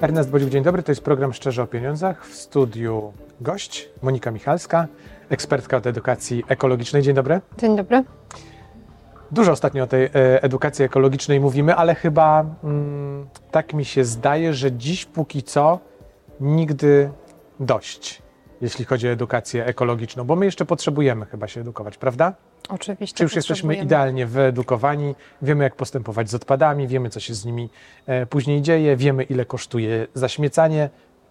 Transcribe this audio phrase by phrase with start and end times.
[0.00, 0.82] Ernest Bodziuk, dzień dobry.
[0.82, 2.26] To jest program Szczerze o Pieniądzach.
[2.26, 4.86] W studiu gość Monika Michalska,
[5.30, 7.02] ekspertka od edukacji ekologicznej.
[7.02, 7.40] Dzień dobry.
[7.58, 8.04] Dzień dobry.
[9.30, 10.10] Dużo ostatnio o tej e,
[10.42, 15.78] edukacji ekologicznej mówimy, ale chyba mm, tak mi się zdaje, że dziś póki co
[16.40, 17.10] nigdy
[17.60, 18.22] dość,
[18.60, 22.32] jeśli chodzi o edukację ekologiczną, bo my jeszcze potrzebujemy chyba się edukować, prawda?
[22.68, 23.16] Oczywiście.
[23.16, 27.68] Czy już jesteśmy idealnie wyedukowani, wiemy jak postępować z odpadami, wiemy co się z nimi
[28.06, 30.90] e, później dzieje, wiemy ile kosztuje zaśmiecanie,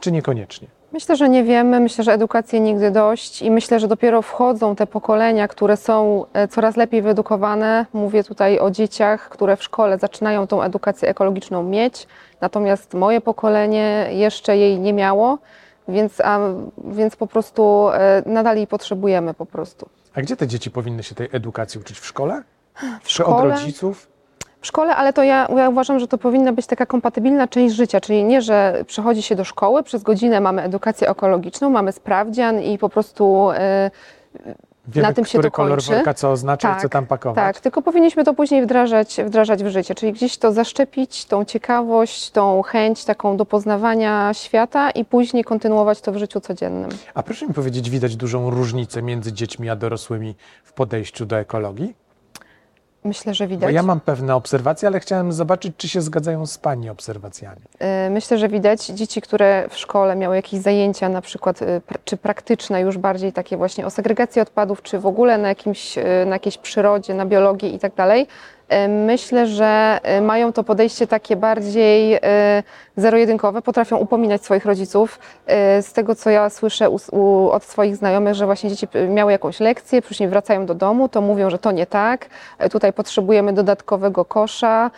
[0.00, 0.68] czy niekoniecznie?
[0.92, 1.80] Myślę, że nie wiemy.
[1.80, 6.48] Myślę, że edukacji nigdy dość i myślę, że dopiero wchodzą te pokolenia, które są e,
[6.48, 7.86] coraz lepiej wyedukowane.
[7.92, 12.06] Mówię tutaj o dzieciach, które w szkole zaczynają tą edukację ekologiczną mieć,
[12.40, 15.38] natomiast moje pokolenie jeszcze jej nie miało,
[15.88, 16.38] więc, a,
[16.84, 19.88] więc po prostu e, nadal jej potrzebujemy po prostu.
[20.14, 22.00] A gdzie te dzieci powinny się tej edukacji uczyć?
[22.00, 22.42] W szkole?
[23.02, 23.54] W Czy od szkole?
[23.54, 24.08] rodziców?
[24.60, 28.00] W szkole, ale to ja, ja uważam, że to powinna być taka kompatybilna część życia,
[28.00, 32.78] czyli nie, że przychodzi się do szkoły, przez godzinę mamy edukację ekologiczną, mamy sprawdzian i
[32.78, 33.90] po prostu e,
[34.88, 35.94] Wiemy, Na tym się który to kolor kończy.
[35.94, 37.36] worka co oznacza i Tak, co tam pakować?
[37.44, 42.30] tak, tylko powinniśmy to później wdrażać, wdrażać w życie, czyli gdzieś to zaszczepić, tą ciekawość,
[42.30, 46.90] tą chęć taką do poznawania świata i później kontynuować to w życiu codziennym.
[47.14, 51.94] A proszę mi powiedzieć, widać dużą różnicę między dziećmi a dorosłymi w podejściu do ekologii?
[53.04, 53.74] Myślę, że Bo widać.
[53.74, 57.60] ja mam pewne obserwacje, ale chciałem zobaczyć, czy się zgadzają z Pani obserwacjami.
[58.06, 62.16] Y, Myślę, że widać dzieci, które w szkole miały jakieś zajęcia, na przykład pr- czy
[62.16, 66.34] praktyczne, już bardziej takie właśnie o segregacji odpadów, czy w ogóle na, jakimś, y, na
[66.36, 68.26] jakiejś przyrodzie, na biologii i tak dalej.
[68.88, 72.20] Myślę, że y, mają to podejście takie bardziej y,
[72.96, 75.18] zero-jedynkowe, potrafią upominać swoich rodziców.
[75.78, 79.32] Y, Z tego, co ja słyszę u, u, od swoich znajomych, że właśnie dzieci miały
[79.32, 82.26] jakąś lekcję, później wracają do domu, to mówią, że to nie tak,
[82.70, 84.90] tutaj potrzebujemy dodatkowego kosza,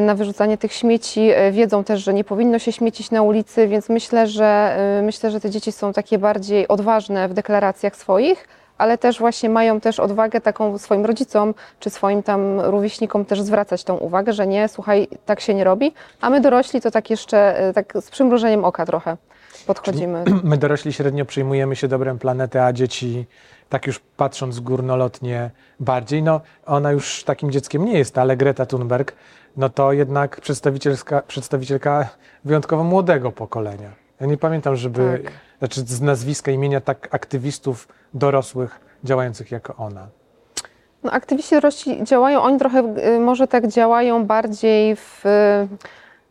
[0.00, 1.30] na wyrzucanie tych śmieci.
[1.52, 5.50] Wiedzą też, że nie powinno się śmiecić na ulicy, więc myślę, że myślę, że te
[5.50, 8.48] dzieci są takie bardziej odważne w deklaracjach swoich,
[8.78, 13.84] ale też właśnie mają też odwagę taką swoim rodzicom czy swoim tam rówieśnikom też zwracać
[13.84, 17.68] tą uwagę, że nie, słuchaj, tak się nie robi, a my dorośli to tak jeszcze
[17.68, 19.16] y, tak z przymrużeniem oka trochę
[19.66, 20.24] podchodzimy.
[20.44, 23.26] My dorośli średnio przyjmujemy się dobrem planety, a dzieci,
[23.68, 29.12] tak już patrząc górnolotnie bardziej, no ona już takim dzieckiem nie jest, ale Greta Thunberg,
[29.56, 30.40] no to jednak
[31.26, 32.08] przedstawicielka
[32.44, 34.03] wyjątkowo młodego pokolenia.
[34.20, 35.32] Ja nie pamiętam, żeby, Tak.
[35.58, 40.06] znaczy z nazwiska, imienia tak aktywistów dorosłych działających jako ona.
[41.02, 45.26] No, aktywiści dorośli działają, oni trochę y, może tak działają bardziej w.
[45.26, 45.68] y,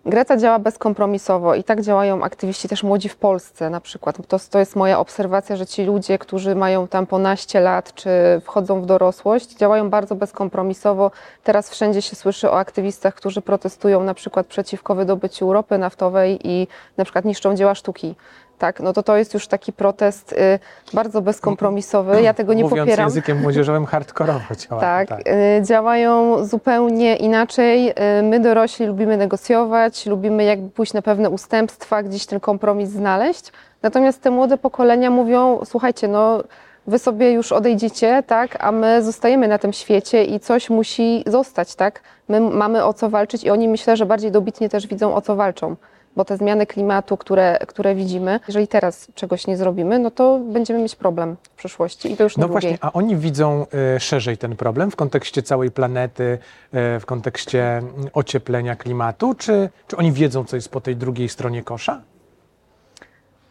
[0.06, 4.18] Greta działa bezkompromisowo i tak działają aktywiści też młodzi w Polsce na przykład.
[4.28, 8.09] To, to jest moja obserwacja, że ci ludzie, którzy mają tam po naście lat czy
[8.44, 11.12] wchodzą w dorosłość, działają bardzo bezkompromisowo.
[11.44, 16.68] Teraz wszędzie się słyszy o aktywistach, którzy protestują na przykład przeciwko wydobyciu ropy naftowej i
[16.97, 18.16] na przykład niszczą dzieła sztuki.
[18.63, 20.59] Tak, no to to jest już taki protest y,
[20.94, 22.22] bardzo bezkompromisowy.
[22.22, 23.06] Ja tego nie Mówiąc popieram.
[23.06, 24.81] językiem młodzieżowym, hardkorowo działa.
[24.81, 27.90] Tak, y, działają zupełnie inaczej.
[27.90, 33.52] Y, My dorośli lubimy negocjować, lubimy jakby pójść na pewne ustępstwa, gdzieś ten kompromis znaleźć.
[33.81, 36.44] Natomiast te młode pokolenia mówią, słuchajcie, no
[36.88, 41.75] wy sobie już odejdziecie, tak, a my zostajemy na tym świecie i coś musi zostać,
[41.75, 42.02] tak.
[42.29, 45.35] My mamy o co walczyć i oni myślę, że bardziej dobitnie też widzą o co
[45.35, 45.75] walczą.
[46.16, 50.79] Bo te zmiany klimatu, które, które widzimy, jeżeli teraz czegoś nie zrobimy, no to będziemy
[50.79, 52.69] mieć problem w przyszłości i to już na No długiej.
[52.72, 53.66] właśnie, a oni widzą
[53.96, 57.81] y, szerzej ten problem w kontekście całej planety, y, w kontekście
[58.13, 62.02] ocieplenia klimatu, czy, czy oni wiedzą, co jest po tej drugiej stronie kosza?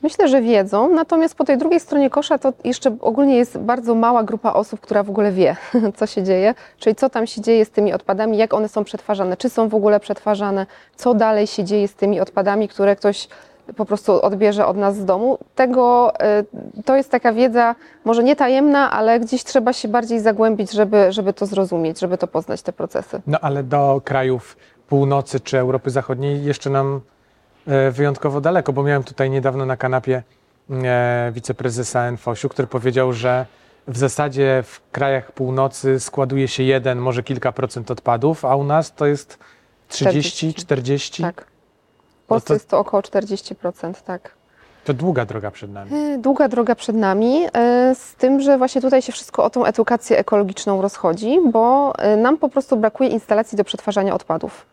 [0.03, 4.23] Myślę, że wiedzą, natomiast po tej drugiej stronie kosza to jeszcze ogólnie jest bardzo mała
[4.23, 5.57] grupa osób, która w ogóle wie,
[5.97, 9.37] co się dzieje, czyli co tam się dzieje z tymi odpadami, jak one są przetwarzane,
[9.37, 13.29] czy są w ogóle przetwarzane, co dalej się dzieje z tymi odpadami, które ktoś
[13.77, 15.39] po prostu odbierze od nas z domu.
[15.55, 16.13] Tego,
[16.79, 21.13] y, to jest taka wiedza, może nie tajemna, ale gdzieś trzeba się bardziej zagłębić, żeby,
[21.13, 23.23] żeby to zrozumieć, żeby to poznać te procesy.
[23.27, 24.57] No ale do krajów
[24.89, 27.01] północy czy Europy Zachodniej jeszcze nam
[27.93, 30.23] wyjątkowo daleko, bo miałem tutaj niedawno na kanapie
[30.71, 33.47] e, wiceprezesa NFOŚ-u, który powiedział, że
[33.89, 38.95] w zasadzie w krajach północy składuje się jeden, może kilka procent odpadów, a u nas
[38.95, 39.39] to jest
[39.89, 41.23] 30, 40.
[41.23, 41.47] Tak.
[42.25, 44.31] W Polsce to- jest to około 40%, tak.
[44.85, 45.91] To długa droga przed nami.
[45.95, 49.65] E, Długa droga przed nami, e, z tym, że właśnie tutaj się wszystko o tą
[49.65, 54.67] edukację ekologiczną rozchodzi, bo e, nam po prostu brakuje instalacji do przetwarzania odpadów.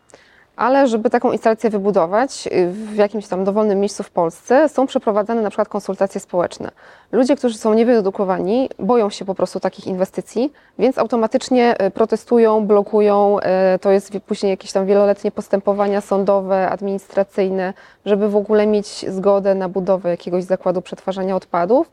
[0.60, 5.42] Ale żeby taką instalację wybudować y, w jakimś tam dowolnym miejscu w Polsce, są przeprowadzane
[5.42, 6.70] na przykład konsultacje społeczne.
[7.12, 13.38] Ludzie, którzy są niewyedukowani, boją się po prostu takich inwestycji, więc automatycznie y, protestują, blokują.
[13.74, 17.74] y, To jest później jakieś tam wieloletnie postępowania sądowe, administracyjne,
[18.06, 21.90] żeby w ogóle mieć zgodę na budowę jakiegoś zakładu przetwarzania odpadów.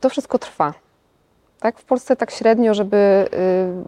[0.00, 0.83] To wszystko trwa.
[1.64, 2.96] Tak, w Polsce tak średnio, żeby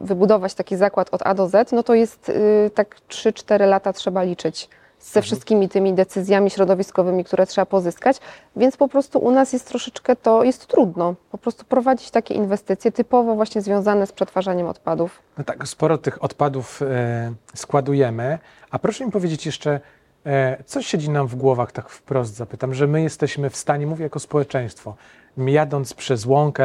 [0.01, 3.93] y, wybudować taki zakład od A do Z, no to jest y, tak 3-4 lata
[3.93, 4.69] trzeba liczyć
[5.01, 8.17] ze wszystkimi tymi decyzjami środowiskowymi, które trzeba pozyskać,
[8.57, 12.93] więc po prostu u nas jest troszeczkę to, jest trudno po prostu prowadzić takie inwestycje
[12.93, 15.23] typowo właśnie związane z przetwarzaniem odpadów.
[15.39, 18.39] No tak, sporo tych odpadów e, składujemy.
[18.71, 19.81] A proszę mi powiedzieć jeszcze,
[20.27, 24.03] e, co siedzi nam w głowach, tak wprost zapytam, że my jesteśmy w stanie, mówię
[24.03, 24.95] jako społeczeństwo,
[25.37, 26.65] jadąc przez łąkę,